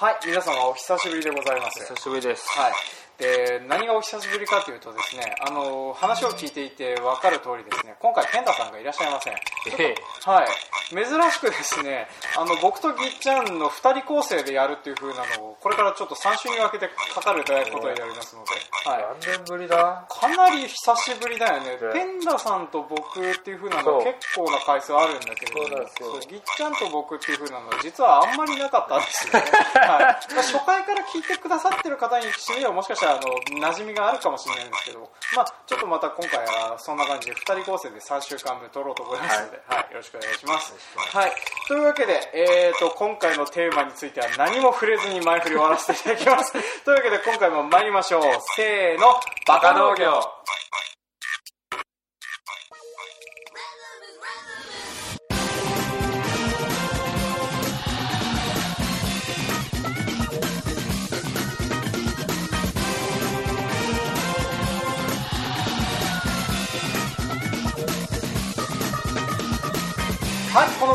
[0.00, 1.84] はい、皆様お久しぶりでございます。
[1.84, 2.72] 久しぶりですはい。
[3.20, 9.34] で、何がお久しぶりかというとですね、あの、話を聞いていて分かる通りですね、今回ペンダさんがいらっしゃいません。
[9.78, 9.94] ええ
[10.24, 10.48] はい。
[10.90, 18.50] 珍しくですね、あの、僕とぎっちゃんの二人構成でやるっていう風なのを、これからちょっと3週に分けてかかることになりますので、
[18.84, 19.04] はい。
[19.22, 20.04] 何年ぶりだ？
[20.08, 21.70] かなり久しぶりだよね。
[21.70, 29.46] ねペンダさんと僕っていう風なの結構な回数あるんだけれども、ぎっちゃんと僕っていう風なのは実はあんまりなかったんですよね。
[29.86, 30.34] はい。
[30.34, 40.74] まあ初回から聞いてくださってる方にしてみればもしかしたらあの馴染みがあるかもしれないんですけど、まあちょっとまた今回はそんな感じで二人構成で3週間分撮ろうと思いますので、はい、よろしくお願いします。
[41.12, 41.32] はい。
[41.68, 46.52] というわけで、えーと、今回のテーマについては何も触れずに前振り終わらせていただきます。
[46.84, 48.22] というわけで今回も参りましょう。
[48.56, 49.06] せーの、
[49.46, 50.20] バカ農業。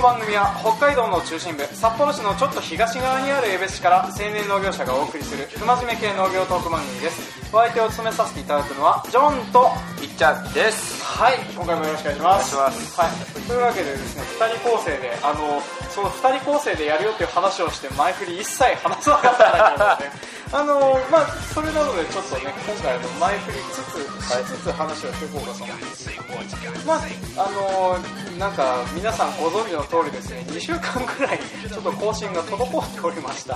[0.06, 7.26] 番組は北海道の中心部札幌市のちょっと東側にある江別市から青年農業者がお送りする不真面目系農業トーク番組です。
[7.50, 9.66] お相手を務めさせていただくのはジョンと
[10.06, 11.02] いっちゃんです。
[11.02, 12.54] はい今回もよろしくお願いします。
[12.54, 13.02] お願いします。
[13.02, 15.58] はい、というわけでですね2人構成であの
[15.90, 20.22] その2人構成でやるよっていう話をして前振り一切話さなかったんだけどね
[20.54, 26.86] あのまあそれなのでちょっとね今回の前振りつつしつつ話をしていこうかと思うんです。
[26.86, 27.02] まあ
[27.42, 27.98] あの
[28.40, 33.56] なんか皆さんご存知の通りですね2週間ぐらいちょっと更新が滞っておりました。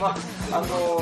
[0.00, 0.16] まあ
[0.52, 0.96] あの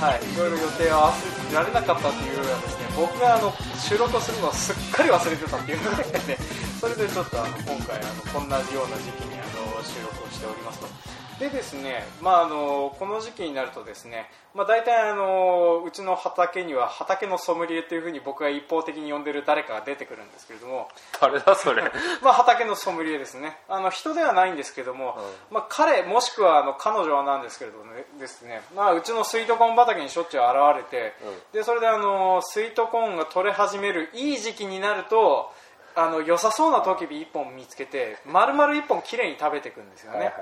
[0.00, 6.36] はいいろいろ予定を合わせられなかったというよりはですね僕があの収録するのをすっかり忘れてたっていうのでね
[6.80, 11.23] それでちょっとあの今回あのこんなような時期にあの収録をしておりますと。
[11.38, 20.88] でですね、まあ、あのこの時期になるとですね、まあ、大体あのうちの畑には畑のソムリエというふうに僕が一方的に呼んでる誰かが出てくるんですけれども、
[21.20, 21.82] 誰だそれ。
[22.22, 23.58] まあ、畑のソムリエですね。
[23.68, 25.18] あの人ではないんですけども、
[25.50, 31.14] まあ、彼もしくはあの彼女はなんですけれどもねですね、まあ、うちのスイートコーン畑にしょっちゅう現れて、
[31.52, 35.52] でそれであのスイートコーンが取れ始めるいい時期になると
[35.96, 40.32] あの良さそうなトウキビ1本見つけて丸々1本きれいに食べていくんですよね、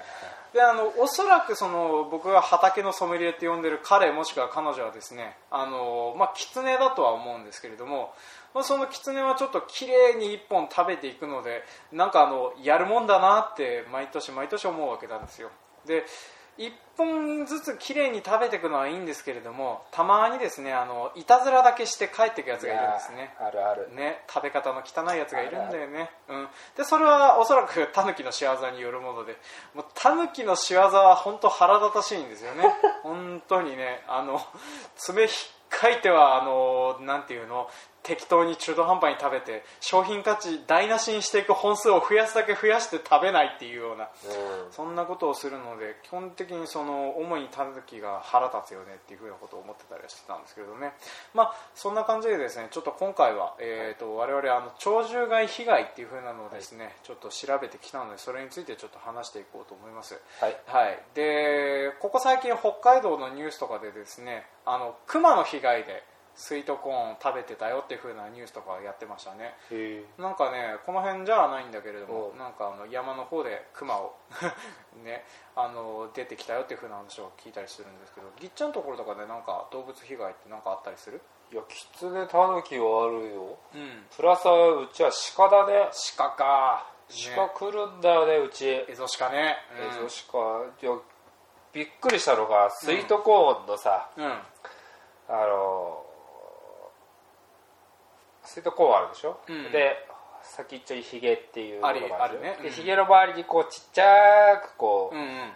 [0.53, 8.13] であのおそらくその僕が畑のソムリエって呼んでる彼もしくは彼女はですねあの、まあ、キツネだとは思うんですけれども、
[8.55, 15.51] まあ、そのキツネはちょっと綺麗に1本食べていくのでなんかあのやるもんだなって毎年毎年思うわけなんですよ。
[15.87, 16.05] で
[16.59, 23.35] 1本ずつ綺麗に食べていくのはいいんですけれどもたまにですねあのいたずらだけして帰っていくやつがいるんですね。
[23.41, 23.95] あるある。
[23.95, 29.37] ね、食べ方の汚いやつがいるんだよね、うん、でそれはおそらくタヌキの仕業によるもので
[29.75, 32.65] もうタヌキの仕業は本当腹立たしいんですよね。
[33.03, 34.41] 本当にねあの
[34.97, 35.31] 爪引っ
[35.71, 37.71] かいてはあのなんていうの
[38.03, 44.73] 適当に中途半端に食べて商品価値台無しにしていく本数を増やすだけ増やして食べないっていうようなうん。
[44.73, 50.93] そんなことをするので基本的にその主にタヌキが腹立つよねっていうふうなことを思ってたりはしてたんですけどね。
[51.35, 60.21] まあそんな感じでですねちょっと今回は、えー、と我々あの鳥獣害被害っていうふうなのをですね、ちょっと調べてきたのでそれについてちょっと話していこうと思います。
[60.41, 60.57] はい。
[60.67, 66.03] はい、でここ最近北海道のニュースとかでですねあの熊の被害で
[66.35, 69.55] スイートコーンを食べてたよっていう風なニュースとかやってましたね。
[69.71, 72.35] へなんかねこの辺じゃないんだけれどもう。
[72.35, 74.15] んなんかあの山の方でクマを
[75.05, 81.21] ねあの出てきたよっていう風な話を聞いたりするんですけどぎっちゃんのところとかでなんか動物被害ってなんかあったりする？
[81.53, 83.59] いやキツネタヌキはあるよ。
[83.75, 84.07] うん。
[84.17, 85.91] プラスうちは鹿だね。
[86.17, 86.87] 鹿か。
[87.37, 88.69] 鹿来るんだよねうち。
[88.71, 89.57] エゾ鹿ね。
[89.77, 90.99] エゾ鹿いや
[91.73, 94.33] びっくりしたのがスイートコーンのさ、うん、うん。
[95.29, 96.02] あの
[98.53, 99.73] スイートコーンあるでしょ、うん。
[99.73, 99.97] で
[100.43, 101.89] 先っちょにヒゲっていうのが
[102.25, 102.41] ある。
[102.41, 102.57] ね。
[102.59, 102.65] うん。
[102.65, 105.53] でヒゲの周りにこうちっちゃくこう、うんうん。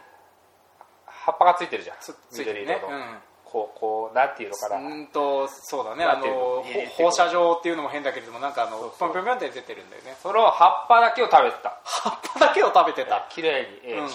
[1.06, 1.96] 葉っぱがついてるじゃん。
[2.00, 2.74] つついてるね。
[2.74, 3.04] 緑色の、
[3.44, 6.04] こうこうなんていうのかな、うんうんとそうだね。
[6.04, 6.64] あの
[6.96, 8.98] 放射状っていうのも変だけれどもなんかあのそうそう。
[8.98, 10.16] ポンポンポンって出てるんだよね。
[10.22, 11.80] その葉っぱだけを食べてた。
[11.84, 13.26] 葉っぱだけを食べてた。
[13.28, 14.08] 綺麗に、えーうん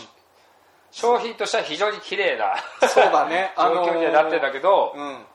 [0.94, 2.54] 商品としては非常に綺麗な
[2.90, 4.06] そうだね状況に。
[4.08, 5.26] はなってんだけど、うん。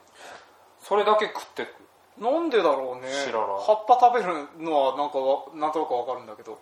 [0.83, 1.73] それだけ食ってく
[2.19, 3.11] なんでだろうね。
[3.31, 6.59] 葉っぱ食べるのはなんかわなんとなくわかるんだけど。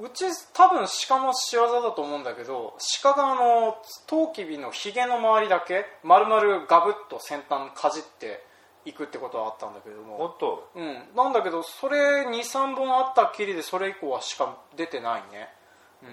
[0.00, 3.76] うち多分鹿の仕業だと思うんだけど鹿があの
[4.06, 8.46] トウキビのひげの周りだけ丸々ガブッと先端かじって
[8.84, 10.18] いくってことはあったんだけども。
[10.18, 15.48] 本当うん、なんだけどそれ23本あったっきりでそれ以降はしか出てないね、
[16.02, 16.08] うん、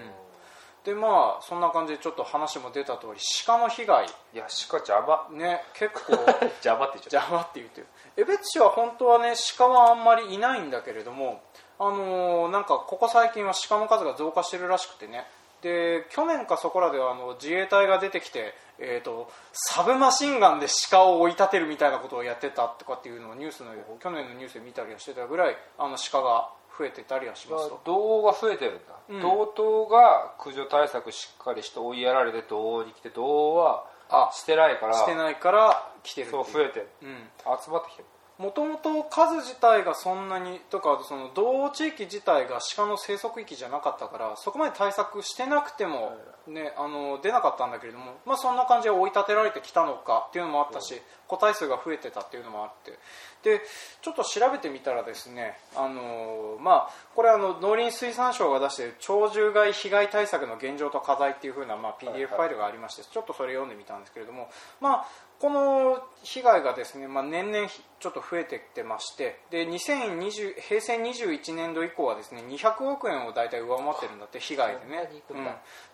[0.86, 4.06] でまあそんな感じでちょっと話も出た通り鹿の被害。
[4.06, 6.12] いや鹿邪魔ね結構。
[6.62, 7.86] 邪魔って言っちゃっ邪魔って言うてる。
[8.16, 11.42] 江別市は本当はね鹿はあんまりいないんだけれども
[11.80, 15.26] あのーなんかここ最近は鹿の数が増加してるらしくてね。
[15.60, 27.80] で去年かそこらではあの自衛隊が出てきて、えー、とサブマシンガンで鹿を追い立てるみたいなことをやってたとかっていうのをニュースの去年のニュースで見たりはしてたぐらいあの鹿が増えてたりはしますと。
[27.84, 29.20] 道が増えてるんだ、うん。
[29.20, 36.88] 道東が駆除対策しっかりして追いやられて道に来て道はあしてないからしてないから来てるそう増えてる。
[37.02, 37.30] うん。
[37.64, 38.08] 集まってきてる
[38.38, 52.98] もともと数自体がそんなにとかその道地域自体が鹿の生息域じゃなかったからそこまで対策してなくても、ね、あの出なかったんだけれども、まあ、そんな感じで追い立てられてきたのかっていうのもあったし、個体数が増えてたっていうのもあって。
[53.42, 53.60] で
[54.02, 62.22] ちょっと調べてみたらですねあの、まあ、これあの農林水産省が出している鳥獣害被害対策の現状と課題っていう風な、まあ、はいはい。
[62.22, 64.50] PDF ファイルがありまして、ちょっとそれ読んでみたんですけれども、
[64.80, 65.06] まあ、
[65.40, 67.68] この被害がですね、まあ、年々
[68.00, 75.10] ちょっと増えてきてましてで2020平成21年度以降はですね200億円を大体上回ってるんだって被害でね。
[75.30, 75.44] うん。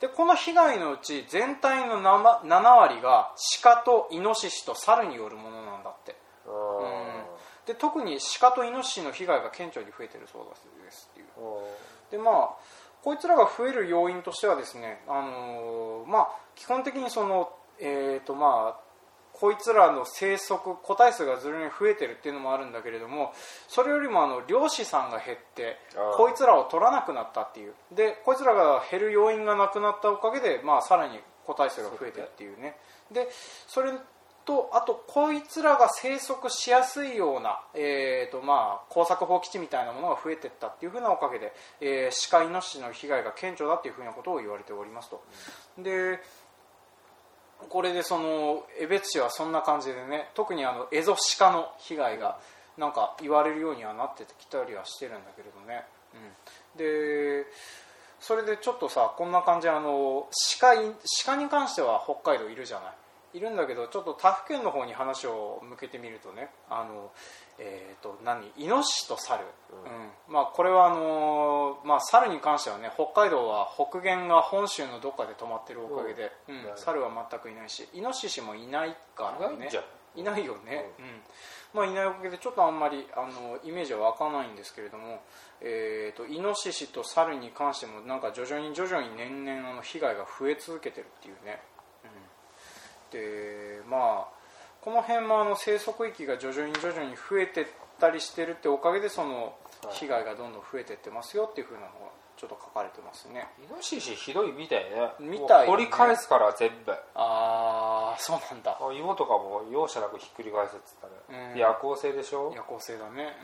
[0.00, 6.14] でこの被害のうち全体の 7, 7割が鹿とイノシシと猿によるものなんだって。
[6.46, 10.44] うで特に鹿とイノシシの被害が顕著に増えてるそう
[10.84, 11.26] ですっていう。
[11.26, 18.81] うでまあこいつらが増える要因としてはですね、あのーまあ、基本的にその、えーとまあ、
[19.42, 23.32] こいつらの生息個体数がずるに増えてるっていうのもあるんだけれども
[23.66, 25.78] それよりもあの漁師さんが減って
[26.16, 27.72] こいつらを取らなくなったっていう。
[27.90, 32.76] でこいつらが減る要因がなくなったおかげで、まあ、さらに個体数が増えてるっていうね。
[33.10, 33.26] で
[33.66, 33.90] それ
[34.44, 45.24] とあとこいつらが生息しやすいような、えーとまあ、耕作放棄地みたいなものが増えていったっていうふうなおかげで、えー、鹿イノシシの被害が顕著だっていうふうなことを言われておりますと。
[45.78, 46.20] で
[47.68, 52.38] これでその江別市はそんな感じでね特にあのエゾシカの被害が
[52.78, 57.46] なんか言われるようにはなってきたりはしてるんだけれどね、うん、で
[58.20, 60.28] それでちょっとさこんな感じあの
[60.60, 60.74] 鹿
[61.24, 62.92] 鹿に関しては北海道いるじゃない。
[63.34, 67.10] いるんだけどちょっと他府県の方に話を向けてみるとねあの、
[67.58, 68.50] えー、と何？
[68.56, 70.32] イノシシと猿、うん。
[70.32, 76.56] まあ、これはあのーまあ、猿に関してはね北海道は北限が本州のどっかで止まってるおかげで、うん。
[76.56, 76.76] うん。
[76.76, 79.54] 猿は全くいないしイノシシもいないからね。
[79.54, 79.80] いないんじゃ。
[79.80, 79.84] ん
[80.14, 81.22] いないよね、うん。
[81.72, 85.22] まあ、いないおかげでちょっとあんまりあのイメージは湧かないんですけれども、
[85.62, 91.62] えー、とイノシシと猿に関してもなんか徐々に徐々に年々あの被害が増え続けてるっていうね、
[92.04, 94.41] うん、でまあ
[94.84, 97.66] この辺もあの生息域が徐々に徐々に増えてっ
[98.00, 99.94] たりしてるっておかげでそのはい。
[99.94, 101.90] 被害がどんどん増えてってますよっていうふうなのが
[102.36, 103.48] ちょっと書かれてますね。
[103.58, 105.10] イノシシひどいみたいね。
[105.18, 105.72] みたいね。
[105.72, 106.92] 掘り返すから全部。
[107.16, 108.78] ああそうなんだ。
[108.80, 111.58] あ芋とかも容赦なくひっくり返すっつったね、うん。
[111.58, 112.52] 夜行性でしょ？
[112.54, 113.34] 夜行性だね、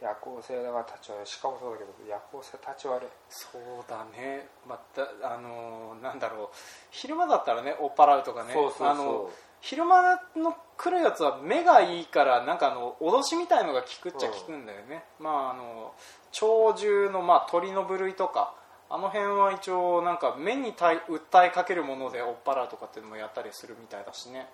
[0.00, 0.06] うん。
[0.06, 1.26] 夜行性だから立ち悪い。
[1.26, 3.06] しかもそうだけど夜行性立ち悪い。
[3.30, 5.02] そうだね、また
[5.34, 6.56] あのーなんだろう。
[6.90, 8.52] 昼間だったらね追っ払うとかね。
[8.52, 8.88] そうそうそう。
[8.88, 9.30] あの
[9.60, 15.94] 昼間の来るやつは目がいいからなんかあの脅しみたいのが効くっちゃ効くんだよね、まああの
[16.32, 18.54] 鳥獣の、まあ、鳥の部類とか
[18.88, 24.48] あの辺は一応なんか目に対訴えかけるもので追っ払うとかっていうのもやったりするみたいだしね。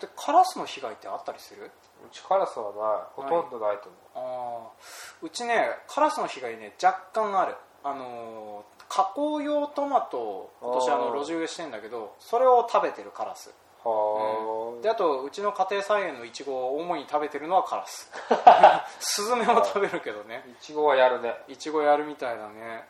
[0.00, 1.64] でカラスの被害ってあったりする？
[1.64, 1.70] う
[2.12, 2.74] ちカラスはない
[3.14, 4.70] ほとんどないと思う、
[5.22, 5.26] あー。
[5.26, 7.54] うちねカラスの被害ね若干ある。
[7.84, 13.52] あのー加工用トマトを今年あの露地植えしてんだけどそれを食べてるカラス
[13.88, 18.10] はあ、であとうちの家庭菜園のイチゴを主に食べてるのはカラス。
[19.00, 20.44] スズメも食べるけどね。
[20.50, 21.34] いちごはやるね。
[21.48, 22.88] イチゴやるみたいだね。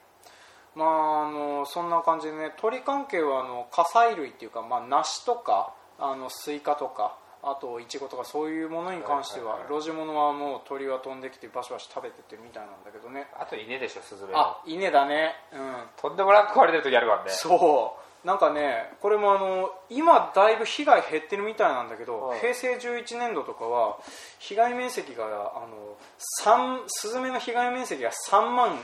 [0.75, 13.29] まああのそんな感じでね鳥関係はあの果菜類っていうか、まあ、梨とかあのスイカとかあとイチゴとかそういうものに関しては,、路地物はもう鳥は飛んできてバシバシ食べてってるみたいなんだけどね。
[13.39, 15.35] あと稲でしょスズメあ稲だね。
[15.53, 15.75] うん。
[15.97, 17.31] とんでもなく食われてる時あるからね。
[17.31, 22.41] そうなんかねこれもあの今だいぶ被害減ってるみたいなんだけど、はい。
[22.41, 23.99] 平成11年度とかは
[24.39, 25.97] 被害面積があの
[26.45, 28.79] 3スズメの被害面積が3万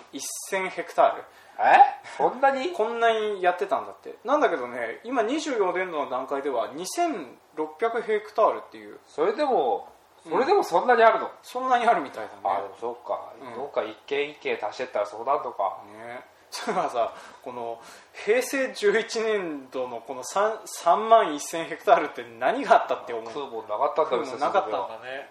[0.53, 1.23] 1000ヘクタール。
[1.59, 1.79] え？
[2.17, 2.73] そんなに？
[2.73, 4.17] こんなにやってたんだって。
[4.25, 8.99] なんだけどね今24年度の段階では2600ヘクタールっていう。
[9.09, 9.89] それでも
[10.29, 12.39] それでもそんなにあるの、そんなにあるみたいだね。
[12.45, 13.55] あでもそうか、うん。
[13.57, 15.83] どっか一軒一軒足してったらそうなんのか。
[15.87, 16.25] ね
[16.65, 17.81] それはさこの
[18.13, 23.27] 平成11年度のこの 3, 3万1000ヘクタールって何があったって思う？
[23.27, 24.69] 食うもんなかったんだなかった。
[24.69, 25.31] んだスズメはね、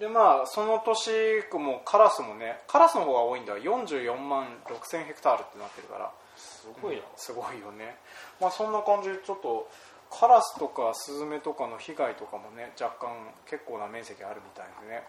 [0.00, 6.10] でまあその年もうカラスもねカラスの方が多いんだ44万6000ヘクタールってなってるから。
[6.36, 7.96] すごいな、すごいよね。
[8.40, 9.68] まあそんな感じでちょっと
[10.10, 13.10] カラスとかスズメとかの被害とかもね若干
[13.46, 15.02] 結構な面積あるみたいでね、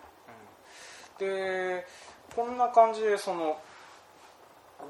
[1.20, 1.88] うん、で
[2.36, 3.60] こんな感じでその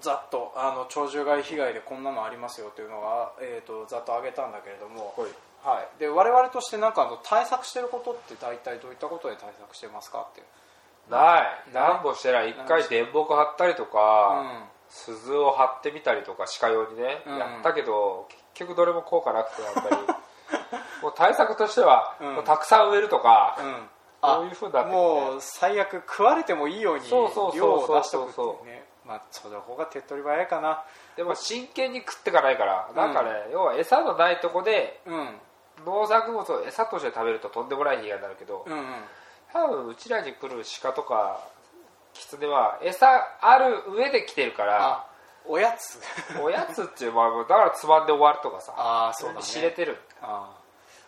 [0.02, 5.30] ざっとあの鳥獣害被害でこんなのありますよというのが、えー、とざっと挙げたんだけれども、はい。
[5.64, 11.12] はい、で我々としてなんかあの対策してることって大体どういったことで対策してますかっていう。
[11.12, 11.72] ない。
[11.74, 14.44] 何もしてない一回電木張ったりとか、
[14.90, 17.38] 鈴を張ってみたりとか鹿用にね、うん。
[17.38, 19.98] やったけど結局どれも効果なくてやっぱり。
[21.02, 22.44] もう対策としては、うん。
[22.44, 23.90] たくさん植えるとか、うん、うん、
[24.22, 24.98] そういうふうになってきて。
[24.98, 30.84] もう最悪食われてもいいように量を出しておくっていうねまあその方が手っ取り早いかな。
[31.16, 32.96] でも真剣に食っていかないから、ん。
[32.96, 35.30] なんかね要は餌のないとこでうん。
[35.86, 38.86] 農作物を餌として食べるととんでもない被害になるけど、うんうん。
[39.52, 41.48] 多分うちらに来る鹿とか
[42.14, 43.08] キツネは餌
[43.42, 45.06] ある上で来てるからあ
[45.46, 46.00] おやつ。
[46.42, 48.74] おやつっていうまあだからつまんで終わるとかさ。
[48.78, 49.42] ああそうだね。
[49.42, 49.98] 知れてる。
[50.22, 50.63] ああ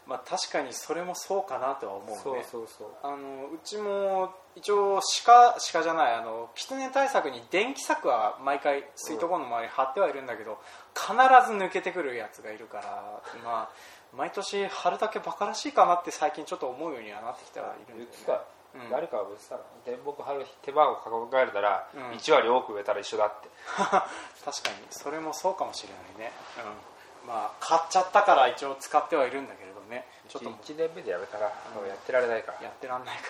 [0.07, 2.15] まあ確かにそれもそうかなとは思うね。
[2.21, 2.87] そうそうそう。
[3.03, 10.59] あのうちも一応鹿鹿じゃないあの狐対策に電気柵は毎回水筒庫の周りに貼ってはいるんだけど、
[10.93, 11.13] 必
[11.47, 13.69] ず抜けてくるやつがいるからまあ
[14.15, 18.45] 毎年貼るだけバカらしいかなって最近ちょっと思うようにはなってきてはいるんだよね。
[18.75, 18.91] うん。
[18.91, 22.01] 誰かが言ってたら電木張る手間を考えるなら、うん。
[22.17, 23.49] 1割多く植えたら一緒だって。
[23.75, 26.94] 確かにそれもそうかもしれないね、うん、
[27.27, 30.05] まあ買っちゃったから一応使ってはいるんだけれどね。
[30.29, 31.81] ちょっともう1年目でやめたら、うん。
[31.81, 32.63] もうやってられないから。
[32.63, 33.29] やってらんないから、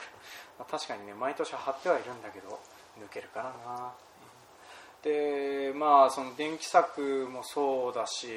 [0.60, 2.60] まあ、確かにね毎年貼ってはいるんだけど
[3.00, 3.92] 抜けるからな。
[5.04, 8.28] でまあその電気柵もそうだし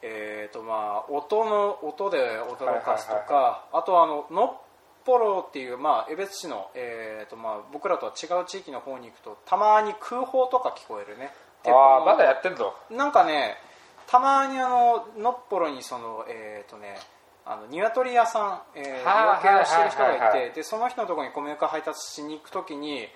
[0.00, 4.52] えーとまあ音の音で驚かすとかあとはあののっ
[5.04, 11.30] ぽろっていう、まあ、江別市の、えーとまあ、僕らとは違う地域の方に行くとたまに空砲とか聞こえるね。
[11.66, 12.72] ああまだやってんの？
[12.90, 13.56] なんかね
[14.08, 16.96] たまにあののっぽろにそのえっ、とね
[17.44, 23.06] あの鶏屋さん、えー、はい養鶏をしてる人がいて、はいはいはいでその人のところに米ぬか配達しに行くときに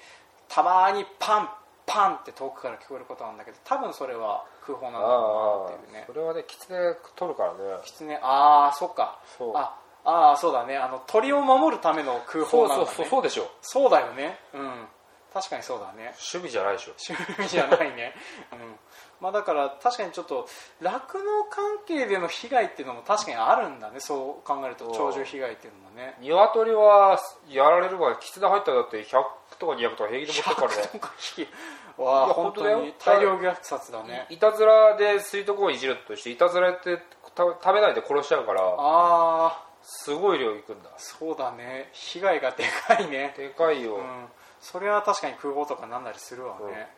[0.48, 1.48] たまにパン
[1.86, 6.04] パンって遠くから聞こえることなんだけど多分それは空砲なんだろうなっていうね。
[6.06, 6.78] それはねキツネ
[7.16, 7.58] 取るからね。
[7.84, 9.18] 狐ああそっか。
[9.38, 9.52] そう。
[9.56, 10.76] ああーそうだね。
[10.76, 13.50] あの鳥を守るための空そうそう砲なんだ、ね、そうそうでしょ。
[13.60, 14.38] そうだよね。
[14.54, 14.86] うん
[15.32, 16.12] 確かにそうだね。
[16.32, 16.92] 趣味じゃないでしょ。
[17.08, 18.14] 趣味じゃないね、
[18.52, 18.78] うん。
[19.20, 20.48] まあ、だから確かにちょっと
[20.80, 24.00] 酪農関係での被害っていうのも確かにあるんだね。
[24.00, 26.16] そう考えると鳥獣被害っていうのもね。
[26.20, 29.24] 鶏はやられる前キツネ入ったらだって100
[29.58, 30.82] とか200とか平気で持ってるからね。
[30.82, 31.48] 100とか引き
[31.96, 34.26] わあ本本当に大量虐殺だね。
[34.28, 36.98] いたずらで水筒をいじるとしていたずらって
[37.34, 40.90] た食べないで殺しちゃうからああすごい量いくんだ。
[40.96, 41.90] そうだね。
[41.92, 43.34] 被害がでかいね。
[43.36, 44.28] でかいよ、うん
[44.62, 46.88] それは確かに空砲とかなんなりするわね。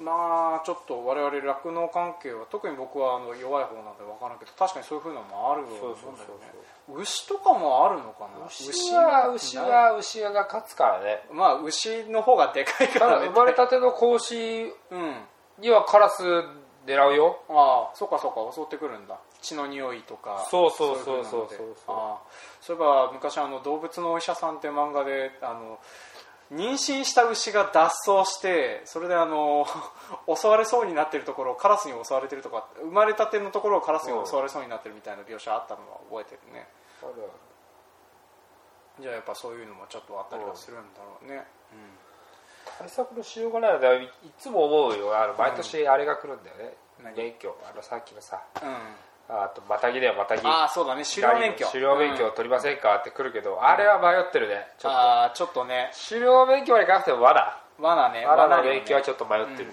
[0.00, 6.50] うん、まあちょっと我々酪農関係は特に僕はあの弱い方なんで分からんけど確かにそういうふうなのもあるようなもんだよね。
[6.96, 8.46] 牛とかもあるのかな？
[8.46, 11.22] 牛は牛は牛が勝つからね。
[11.30, 15.14] まあ牛の方がでかいかたら生まれたての子牛うん
[15.60, 16.24] にはカラス
[16.86, 17.38] 狙うよ。
[17.48, 19.18] ああそうかそうか襲ってくるんだ。
[19.40, 21.76] 血の匂いとかそうそうそうそうそう。
[21.86, 22.28] そうああ。
[22.60, 25.78] そういえば昔あの動物のお医者さんって漫画であの
[26.52, 29.66] 妊娠した牛が脱走してそれであの
[30.34, 36.68] 襲われそうになってるところをカラスに襲われてるとか生まれたてのところをカラスに襲われそうになってるみたいな描写あったのは覚えてるね。
[37.02, 37.12] ある
[39.00, 41.46] じゃあやっぱそういうのもちょっとあったりはするんだろうね。
[42.78, 45.16] 対策のしようがないのでいいつも思うよ。
[45.18, 47.16] あの毎年あれが来るんだよね、何？
[47.16, 47.56] 免許。
[47.64, 48.42] あのさっきのさ。
[48.62, 48.76] うん、うん、
[49.28, 50.42] あとまたぎだよまたぎ。
[50.46, 51.02] ああそうだね。
[51.04, 51.66] 狩猟免許。
[51.66, 54.98] 狩猟免許を取りませんかって来るけど、あれは迷ってるねちょっと。
[54.98, 55.90] ああちょっとね。
[56.08, 57.60] 狩猟免許までいかなくても罠。
[57.80, 58.26] 罠ね。
[58.26, 59.72] 罠の免許はちょっと迷ってる、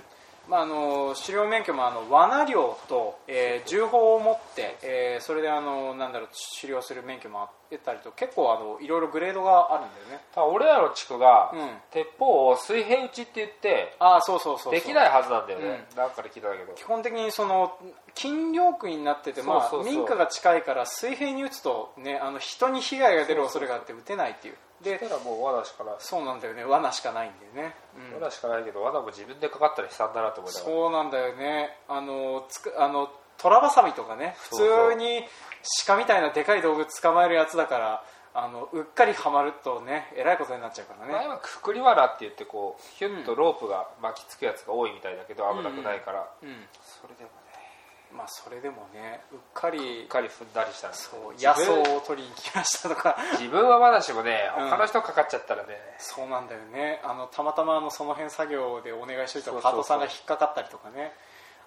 [0.50, 6.30] まあ、あの狩猟免許もあの罠猟と、えー銃砲を持って、えーそれであのなんだろう
[6.60, 7.50] 狩猟する免許もあっ
[7.80, 10.26] たりと結構あのいろいろグレードがあるんだよね。
[10.34, 11.70] ただ俺らの地区が、うん。
[11.92, 16.74] 鉄砲を水平打ちって言ってああそうそうそうできないはずなんだよね、なんかで聞いたけど。
[16.74, 17.78] 基本的にその
[18.14, 24.56] 禁猟区になってて、まあ、民家が近いから水平に撃つと、ね、あの人に被害が出る恐れがあって撃てないっていう。
[24.84, 25.96] でそしたらもう罠しかない。
[26.00, 26.64] そうなんだよね。
[26.64, 27.76] 罠しかないんだよね、
[28.14, 28.20] うん。
[28.20, 31.78] 罠しかないけど罠も自分でかかったら悲惨だなと思いながらそうなんだよね。
[31.88, 35.24] あのつくあのトラバサミとかね普通に
[35.86, 38.04] 鹿みたいなでかい動物捕まえるやつだから
[38.34, 41.14] あのうっかりはまるとねえらいことになっちゃうからね。
[41.14, 46.50] 前はくくり罠って言ってこうヒュッとロープが巻きつくやつが多いみたいだけど危なくないから、うん。
[46.82, 47.36] それでもね。
[48.16, 53.18] まあそれでもねうっかりうっかり踏んだりしたらそう野草を取りに来ましたとか。
[53.40, 54.70] 自分はまだしもねうん。
[54.70, 57.02] 他の人かかっちゃったらね、そうなんだよね。
[57.04, 59.72] あのたまたまあのその辺作業でお願いしといたそうそうそう。
[59.72, 61.12] パートさんが引っかかったりとかね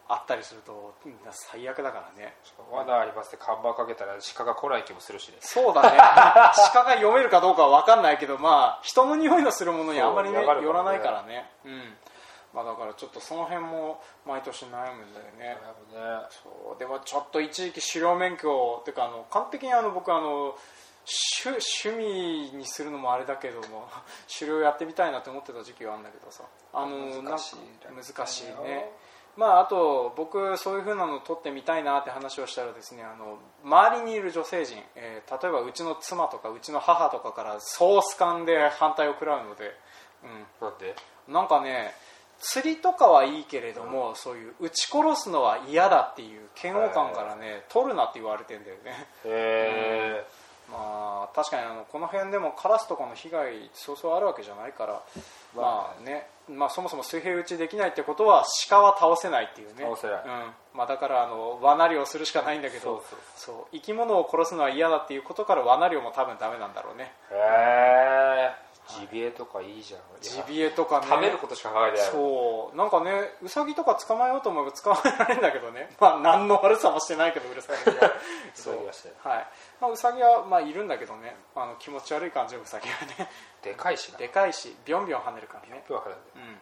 [0.09, 2.35] あったりするとうん最悪だからね。
[2.71, 5.37] 罠ありますって看板かけたら鹿が来ない気もするしね。
[5.41, 5.97] そうだね。
[6.73, 11.51] 鹿が読めるかどうかは分かんないけどまあ人の匂いのするものにあんまりね寄らないからね。
[11.65, 11.97] うん。
[12.53, 15.49] まあだからちょっとその辺も毎年悩むんだよね。
[15.49, 15.59] ね。
[16.31, 16.79] そう。
[16.79, 20.55] でもちょっと一時期狩猟免許っていうかあの完璧にあの僕あの
[21.43, 23.89] 趣趣味にするのもあれだけども
[24.39, 26.45] 狩猟やってみたいなって思ってた時期があるんだけどさ。
[26.73, 27.57] あの難しい
[28.13, 28.91] 難しいね
[29.37, 39.75] まああと僕そういう風なの撮ってみたいなって話をしたらですねあの周りにいる女性陣、えー例えばうちの妻とかうちの母とかからソース感で反対を食らうので、
[40.23, 40.95] うん、なんで？
[41.29, 41.93] なんかね
[42.38, 49.07] 釣りとかはいいけれども、そういう撃ち殺すのは嫌だっていう嫌悪感からね、取るなって言われてんだよね。
[49.25, 50.26] へえ
[50.71, 55.02] まあ確かにあのこの辺でもカラスとかの被害そうそうあるわけじゃないから
[55.54, 59.85] まあね、まあ、そもそも水平打ちできないってことは鹿は倒せないっていうね。
[59.85, 60.23] 倒せない。
[60.25, 60.52] うん。
[60.76, 63.66] まあ、だからあの罠猟するしかないんだけどそうそうそう。
[63.73, 67.12] 生き物を殺すのは嫌だっていうことから罠猟も多分ダメなんだろうね。
[67.30, 67.35] へ
[68.61, 70.00] えジビエとかいいじゃん。
[70.21, 71.07] ジビエとかね。
[71.09, 72.11] 食べることしか考えてない。
[72.11, 72.76] そう。
[72.76, 73.12] なんかね
[73.43, 75.91] ウサギとか捕まえようと思えば捕まえられるんだけどね。
[76.00, 78.12] まあ何の悪さもしてないけどウサギは。
[78.55, 78.76] そう。
[79.23, 79.47] はい。
[79.81, 81.37] まあ、ウサギはまあいるんだけどね。
[81.55, 83.31] あの気持ち悪い感じのウサギはね。
[83.62, 84.19] でかいしな。
[84.19, 85.85] でかいしビョンビョン跳ねるからね。
[85.88, 86.61] わかるうん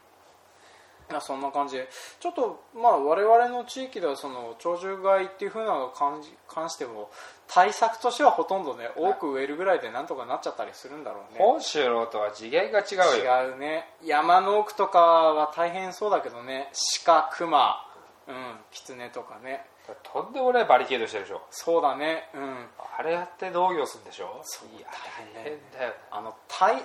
[1.10, 1.76] まあそんな感じ。
[1.76, 1.88] で
[2.20, 7.10] ちょっとまあ我々の地域ではその鳥獣害っていう風なのに関しても
[7.48, 11.38] 対策としてはほとんどね多く植えるぐらいでなんとかなっちゃったりするんだろうね。
[11.38, 13.46] 本州のとは次元が違うよ。
[13.48, 13.86] 違うね。
[14.04, 16.70] 山の奥とかは大変そうだけどね。
[17.04, 17.91] 鹿熊
[18.28, 18.34] うん
[18.70, 19.66] キツネとかね。
[20.04, 21.42] とんでもないバリケードしてるでしょ。
[21.50, 22.28] そうだね。
[22.34, 22.66] うん。
[22.98, 24.40] あれやって農業するんでしょ？
[24.44, 24.86] そういや
[25.34, 26.36] 大変だよあの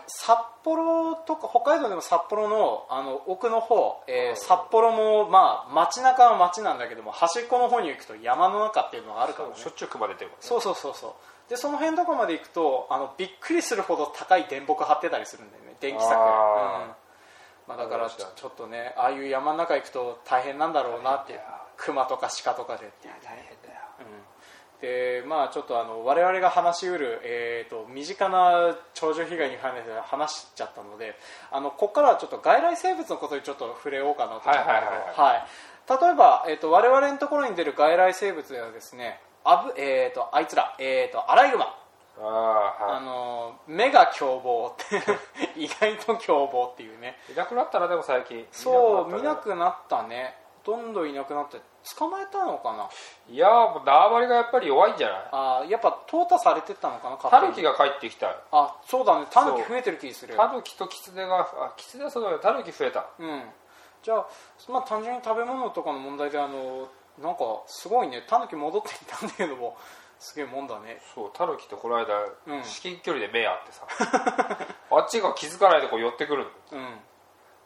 [0.07, 4.35] 札幌とか北海道でも札幌のあの奥の方、えーうん。
[4.37, 9.55] 札幌もまあ街中は街なんだけども端っこの方に行くと山の中っていうのがあるからね。
[9.55, 10.37] しょっちゅう熊出てるね。
[10.39, 11.49] そうそうそうそう。
[11.49, 15.75] でその辺とかまで行くとあのびっくりするほど高い電木張ってたりするんだよね。
[15.79, 16.13] 電気柵。
[16.13, 16.91] うん
[17.67, 21.39] まあ、だからちょっとねああいう山の中行くと大変なんだろうなって
[21.75, 23.13] 熊とか鹿とかでっていう。
[23.23, 23.81] 大変だよ。
[23.99, 24.81] うん。
[24.81, 31.15] でまあちょっとあの我々が話しうる、えー、と身近な鳥獣被害に関して話しちゃったので
[31.51, 35.33] あのここからはちょっと外来生物のことにちょっと触れようかなと思うんだけどはいはいはい。
[35.33, 35.47] はい。
[35.87, 41.73] 例えば、えー、と我々のところに出る外来生物ではですねあぶ、えー、とあいつら、えー、とアライグマ
[42.19, 42.23] あ
[42.79, 45.01] ああはの目が凶暴って
[45.55, 47.17] 意外と凶暴っていうね。
[47.29, 48.45] いいなくなったらでも最近。
[48.51, 50.35] そう見ななくなったね。
[50.65, 51.61] ほとんどいなくなって
[51.95, 52.89] 捕まえたのかな
[53.29, 55.19] いやーもう縄張りがやっぱり弱いんじゃない？
[55.31, 59.27] あーやっぱ淘汰されてったのかなタヌキが帰ってきたあそうだね。
[59.31, 63.05] タヌキ増えてる気するタヌキとキツネがあキツネはそうだよタヌキ増えた。
[63.17, 63.43] うん。
[64.03, 64.27] じゃあ
[64.69, 66.89] まあ単純に食べ物とかの問題であの
[67.21, 68.23] なんかすごいね。
[68.27, 69.77] タヌキ戻ってきたんだけども
[70.19, 70.99] すげえもんだね。
[71.13, 72.05] そうタヌキとこの間、
[72.47, 72.63] うん。
[72.63, 73.87] 至近距離で目合ってさ。
[74.91, 76.49] あっちが気づかないでこう寄ってくるの。
[76.71, 76.99] うん。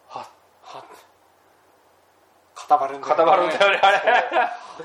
[0.10, 0.28] は
[0.64, 0.84] は
[2.54, 3.18] 固まるんだよね。
[3.18, 4.02] 固まるんだよねあれ。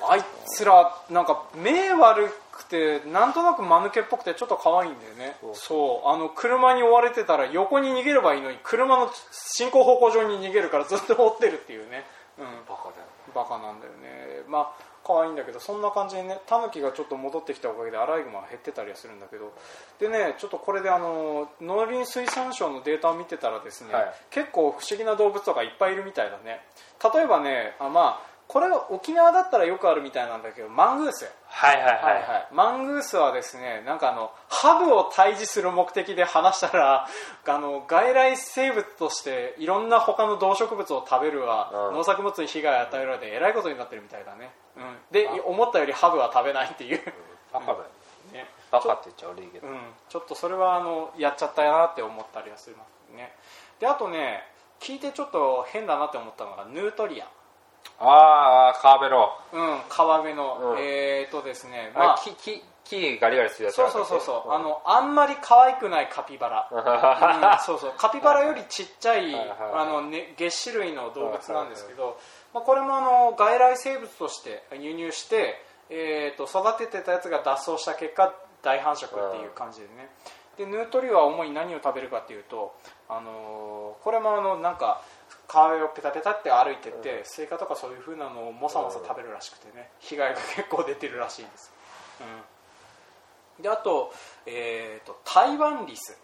[0.08, 5.36] あいつらなんか目悪くてなんとなく間抜けっぽくてちょっと可愛いんだよね。
[5.40, 5.54] そう。
[5.54, 6.08] そう。
[6.08, 12.06] あの車に追われてたら横に逃げればいいのに車の進行方向上に逃げるからずっと追ってるっていうね。
[12.38, 12.46] うん。
[12.68, 14.42] バカだよバカなんだよね。
[14.48, 19.52] まあ可愛いんだけどそんな感じでねタヌキがちょっと戻ってきたおかげでアライグマは減ってたりはするんだけど
[20.00, 24.14] でねちょっとこれであの農林水産省のデータを見てたらですね、はい。
[24.30, 26.60] 結構不思議な動物とかいっぱいいるみたいだね。
[27.14, 37.08] 例えばねあまあこれは沖縄だったらよくあるみたいなんだけどマングースはいはいはい、はいはい、マングースはですねなんかあのハブを退治する目的で話したら
[37.46, 41.94] あの外来生物としていろんな他の動植物を食べるわ、うん。
[41.94, 45.32] 農作物に被害を与えるわでえらいことになってるみたいだね、うん、であ。
[45.44, 47.12] 思ったよりハブは食べないっていう、
[47.52, 47.78] バカだよ
[48.32, 48.48] ね。
[48.70, 52.76] バカって言っちゃ悪いけど、うん、ちょっとそれはあのやっちゃったなって思ったりはする
[53.14, 53.34] ね。
[53.80, 54.46] であとね
[54.80, 57.26] 聞いてちょっと変だなって思ったのがヌートリア
[57.98, 60.78] ああカーベロうん川辺の、うん。
[60.78, 67.94] えーとですねまあまあ木木木ガリガリするやつそうそうそうそう、あのあんまり可愛くないカピバラ、 うんそうそう。
[67.96, 72.18] カピバラよりちっちゃいあの、ね、月種類の動物なんですけど、
[72.54, 80.10] まあ、これもあの外来生物として輸入して、えー、と育ててたやつが脱走した結果大繁殖っていう感じでね、
[80.56, 82.74] でヌートリアは主に何を食べるかっていうと、
[83.08, 85.00] あのーこれもあのなんか
[85.48, 89.90] 川辺をペタペタって歩いてって、スイカとかそういう風なのをもさもさ食べるらしくてね。
[90.00, 91.72] 被害が結構出てるらしいんです、
[93.58, 94.12] うん、であと,、
[94.46, 96.16] えー、と台湾リス。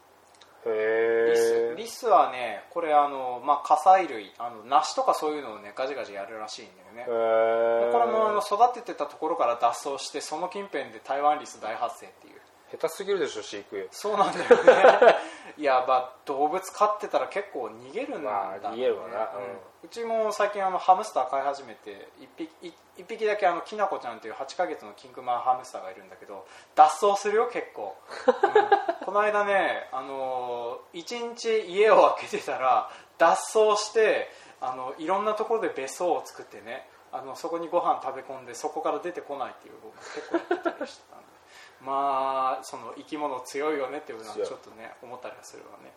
[0.65, 1.73] リス。
[1.73, 7.93] へリスはねこれあの、まあ、果菜類あの梨とかそういうのをねガジガジやるらしいんだよね。
[7.93, 12.43] これもあの育ててたところから脱走してその近辺で台湾リス大発生っていう。
[12.73, 15.17] 下手すぎるでしょ飼育そうなんだよね
[15.59, 19.19] いやまあ動物飼ってたら結構逃げるんだまあ逃げるわな。
[19.19, 19.27] うん。
[19.85, 22.75] うちも最近あのハムスター飼い始めて1匹
[23.09, 29.07] 匹だけあのきなこちゃんっていう8ヶ月のキングマンハムスターがいるんだけど脱走するよ結構、うん。
[29.07, 34.29] この間ねあの1日家を開けてたら脱走して
[34.61, 41.32] あのいろんなところで別荘を作ってねあのそこにご飯食べ込んでそこから出てこないっていうのを結構やってたりしてたんで
[41.85, 45.93] まあその生き物強いよねっていうのはちょっとね思ったりはするわね。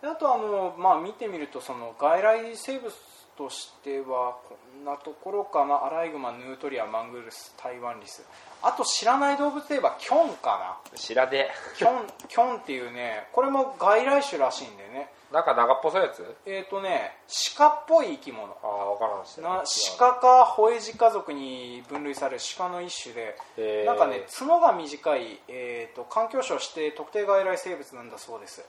[0.00, 2.92] であとあの、まあ、見てみるとその外来生物
[3.36, 8.24] としてはこんなところかなアライグマヌートリアマングルスタイワンリス。
[8.62, 10.96] あと知らない動物といえばキョンかな。
[10.96, 15.10] 知らねキョンキョンっていうねこれも外来種らしいんだよね。
[15.12, 16.24] えなんか長っぽそうやつ？
[16.46, 17.16] えっ、とね
[17.56, 18.48] 鹿っぽい生き物。
[18.62, 19.62] ああ分からんしな
[19.98, 28.64] 鹿かホエジカ族に分類される鹿の一種でなんかね角が短い、えー、と環境省指定特定外来生物なんだそうです。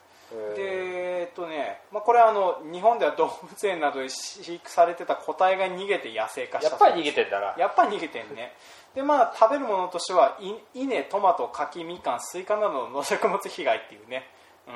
[0.56, 7.56] でえっとね、まあ、これはあの日本では動物園などで飼育されてた個体が逃げて野生化したやっぱり逃げてんだな。
[7.58, 8.54] やっぱり逃げてんね。
[8.94, 14.28] でまあ食べるものとしてはい稲トマト柿みかんスイカなどの農作物被害っていうね。
[14.68, 14.74] うん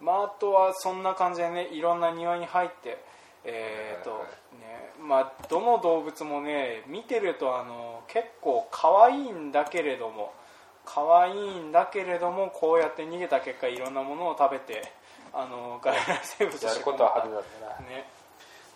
[0.00, 2.98] まああとはそんな感じでねいろんな庭に入って
[3.44, 4.10] えーと
[4.58, 10.32] ねまあどの動物もね見てるとあの結構可愛いんだけれども
[10.84, 14.92] 可愛いんだけれどもこうやって逃げた結果いろんなものを食べて
[15.32, 18.08] あの外来生物としてやることは派手なんだなね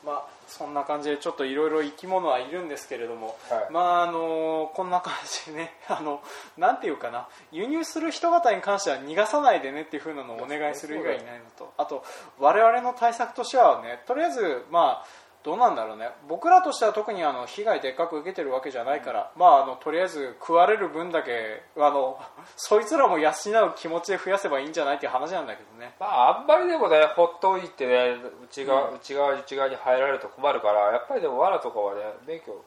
[0.05, 3.73] まあそんな感じでちょっといろいろ生き物はいるんですけれども、はい。
[3.73, 5.13] まああのこんな感
[5.47, 6.23] じでね あの
[6.57, 7.29] なんていうかな。
[7.53, 11.73] 輸入する人方に関しては逃がさないでねっていう風なのをお願いする以外にないのと。
[11.77, 12.05] あと
[12.39, 15.07] 我々の対策としてはねとりあえずまあ
[15.43, 16.11] どうなんだろうね。
[16.29, 22.21] 僕らとしては特にあの被害でっかく受けてるわけじゃないから、まあ、あのとりあえず食われる分だけあの
[22.57, 23.35] そいつらも養う
[23.75, 25.95] 気持ちで増やせばいいんじゃないっていう話なんだけどね。
[25.99, 32.63] まああんまりでもねほっといてね内側、内側内側に入られると困るからやっぱりでも罠とかはね免許やっ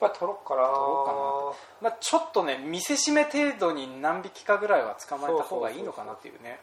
[0.00, 6.60] ぱり取ろうかなろまあ、ちょっとね見せしめ程度に何匹かぐらいは捕まえた方がいいのかなっていうね。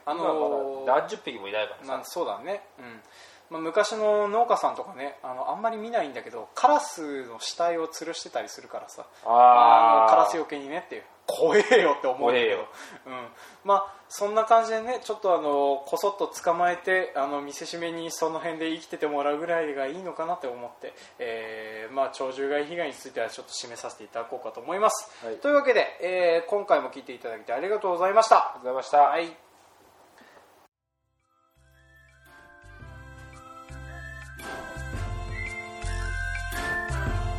[0.86, 3.02] 何十匹もいないからさ、まあ、そうだね、うん
[3.50, 9.06] まあ、昔の農家さんとかねあのあんまり見ないんだけどカラスの死体を吊るしてたりするからさ。
[9.26, 11.04] あのカラスよけにねっていう。
[11.28, 12.68] 怖えよって思うんだけど
[13.08, 13.28] うん、
[13.64, 25.38] まあそんな感じでねちょっとあのこそっと捕まえてあの見せしめにその辺で生きててもらうぐらいがいいのかなって思って、えーまあ、鳥獣害被害についてはちょっと締めさせていただこうかと思います、はい。
[25.38, 28.38] というわけで、えー今回も聞いていただいてありがとうございました。
[28.38, 29.45] ありがとうございました、はい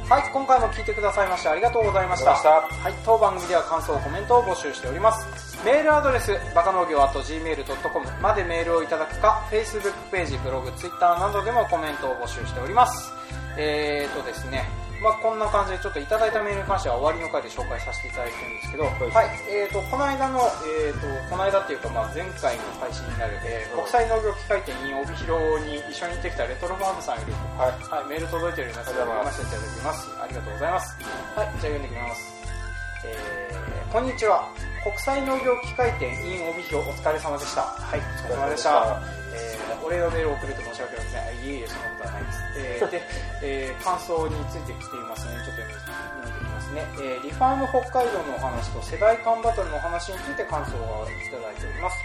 [0.09, 2.31] はい、今回も聞いてくださいましてありがとうございました。
[2.31, 5.59] ありがとうございまはい、当番組では感想、コメントを募集しております。
[5.65, 13.11] メールアドレス、バカ農業 .gmail.com までメールをいただくか、Facebook ページ、ブログ、Twitter などでもコメントを募集しております。
[13.59, 14.63] えーとですね、
[15.03, 30.11] まあこんな感じでちょっといただいたメールに関しては終わりの回で紹介させていただいてるんですけど、はい、えーと、この間の、えーと、この間っていうか、まあ前回の配信になる、えー国際農業機械店 in 帯広に一緒に行ってきたレトロファームさんより、はいはい、メール届いておりますので、読ませていただきます。
[30.19, 30.97] ありがとうございます。
[31.37, 32.37] はい、じゃあ読んでいきます。
[33.05, 34.49] えー、こんにちは。
[34.83, 37.63] 国際農業機械店 in 帯広お疲れ様でした。
[37.63, 39.03] はい、お疲れ様でした。
[39.35, 41.23] えー、お礼のメールを送ると申し訳ありません。
[41.23, 42.46] あいえいえ、そんなことはないです。
[42.57, 43.03] えー、で、
[43.43, 45.37] えー、感想についてきていますね。
[45.45, 46.87] ちょっと読んでいきますね。
[46.99, 51.97] えー、リファーム北海道のお話と世代間バトルのお話について感想をいただいております。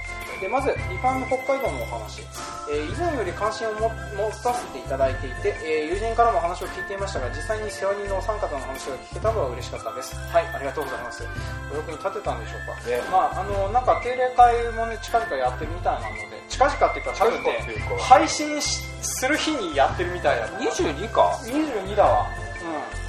[0.42, 2.22] で、まず、リファーム北海道のお話。
[2.70, 10.16] えー以前より関心をも持たせていただいていて、えー友人からも話を聞いていましたが、実際に世話人のお三方の話が聞けたのは嬉しかったです。
[10.16, 11.24] はい、ありがとうございます。
[11.72, 12.90] お役に立てたんでしょうか？
[12.90, 17.60] ねまあ、あの、なんか定例会もね、近々やってるみたいなので、近々っていうか、多分ね
[18.00, 20.60] 配信しする日にやってるみたいだから。
[20.72, 22.28] 22か22だわ。
[22.64, 23.01] うん。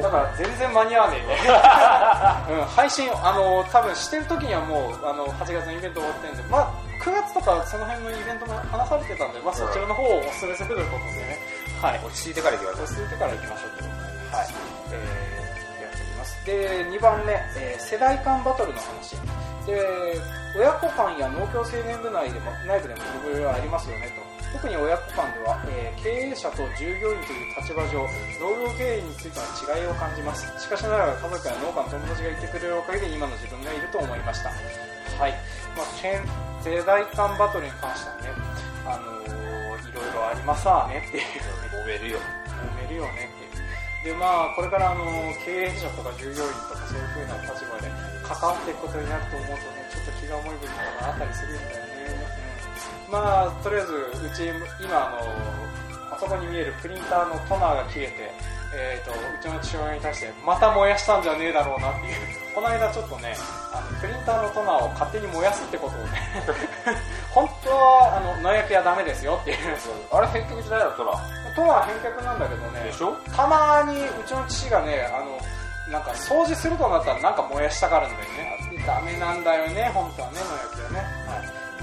[0.00, 1.36] だから全然間に合わねえね。
[2.60, 6.70] うん、配信、あの、多分してる時にはもう、あの、8月のイベント終わってるんで、まあ、
[7.02, 11.38] 9月とかその辺のイベントも話されてたんで、まあそちらの方をお勧めするということでね。
[11.82, 12.00] はい。
[12.06, 14.36] 落ち着いてから行きましょう落ち着いてから行きましょうということで。
[14.38, 14.46] はい。
[14.92, 16.46] えー、やっております。
[16.46, 19.18] で、2番目、えー世代間バトルの話。
[19.66, 20.22] で、
[20.56, 24.31] 親子間や農協青年部内でも、内部でもいろいろありますよねと。
[24.52, 28.02] 特に親子間では、えー経営者と従業員という立場上
[28.42, 29.46] 農業経営についての
[29.78, 30.50] 違いを感じます。
[30.58, 34.50] しかしながら家族や農家の友達がいてくれるおかげで今の自分がいると思いました。
[34.50, 35.32] はい、
[35.78, 36.18] まあ、世
[36.66, 38.34] 世代間バトルに関してはね
[38.84, 41.24] あのーいろいろありますわねっていう。
[41.70, 42.18] 揉めるよ。
[42.18, 44.14] 揉めるよねっていう。
[44.14, 45.06] でまあこれからあの
[45.46, 47.86] 経営者とか従業員とかそういう風な立場で
[48.26, 51.81] 関わっていくことになると思うとねちょっと気が重い部分があったりするんだよ
[53.12, 54.48] まあとりあえずうち
[54.82, 55.18] 今あの
[56.14, 58.32] あそこに見えるプリンターのトナーが切れて
[58.74, 63.34] えー、とうちの父親に対してまた燃やしたんじゃねえだろうなっていうこの間ちょっとね
[63.70, 66.16] あのプリンターのトナーを勝手に燃やすってことをね
[67.36, 69.76] 本当はあの農薬やダメですよっていう
[70.10, 71.12] あれ返却じゃないのトラ
[71.54, 73.12] トナー返却なんだけどねでしょ？
[73.36, 75.36] たまにうちの父がねあの
[75.92, 78.52] なんか掃除するとなったらなんか燃やしたがるんだよね。
[78.86, 81.06] ダメなんだよね本当はね農薬はね、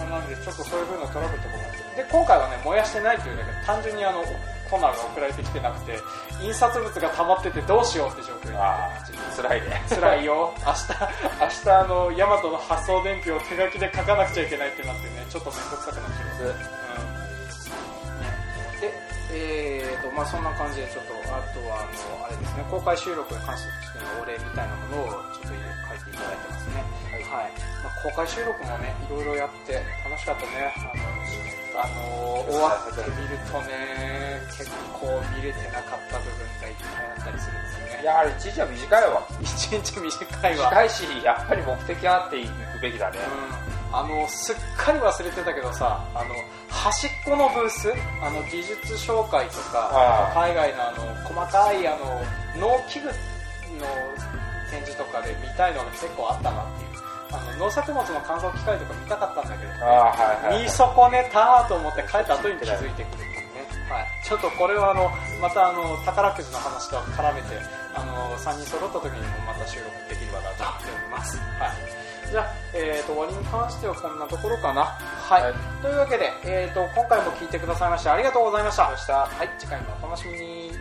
[0.09, 2.03] なのでちょっとそういう風なトラブルとかもあって。
[2.03, 4.23] で今回はね燃やしてないっていうだけで単純にあの
[4.69, 5.97] トナーが送られてきてなくて
[6.41, 8.53] 印刷物が溜まっててどうしようって状況に。
[8.53, 9.81] なってあ辛いね。
[9.89, 10.53] 辛いよ。
[10.57, 10.77] 明日
[11.41, 16.53] 明日あのヤマトの発送伝票を手書きで書かなくちゃいけないってなってねちょっと面倒くさくなってるう。
[16.53, 16.57] ん。
[18.81, 18.93] で
[19.31, 23.69] えーとまあそんな感じでちょっとあとはあのあれですね公開収録に関して
[23.99, 25.57] のお礼みたいなものをちょっと書い
[26.05, 26.83] ていただいてますね。
[27.29, 27.51] はい、
[27.83, 30.73] まあ、公開収録もねいろいろやって楽しかったね。
[30.75, 31.19] あの
[31.79, 38.01] あの終わってみるとね結構見れてなかった部分がいっぱいあったりするんですよね。
[38.01, 39.27] いやあれ一時は短いわ。
[39.39, 40.69] 一日短いわ。
[40.69, 43.19] 短いしやっぱり目的あっていくべきだね。
[43.91, 46.35] うん、あのすっかり忘れてたけどさあの
[46.67, 50.33] 端っこのブースあの技術紹介とかあ。
[50.35, 52.21] 海外のあの細かいあの
[52.59, 53.13] 農機具の
[54.69, 56.88] 展示とかで見たいのが結構あったなっていう
[57.31, 59.79] あの農作物の乾燥機械とか見たかったんだけど、ね。
[59.81, 65.11] はいはい、はい、見損ねたと思って帰った後に気づいてくるっていうね、はい、ちょっとこれはあの
[65.41, 67.57] またあの宝くじの話と絡めて
[67.93, 74.85] あの3人揃った時にもまた収録できればなと思っております、はい、じゃあ、えー、と終わりに関してはこんなところかな。
[75.29, 75.53] はい、はい。
[75.81, 78.83] というわけで、えー、と今回も聞いてくださいましてありがとうございました。
[78.83, 80.71] はい、次回もお楽しみに